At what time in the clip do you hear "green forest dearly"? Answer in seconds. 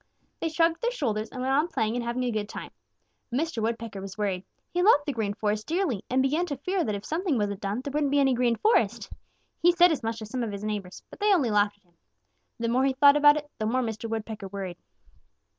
5.13-6.03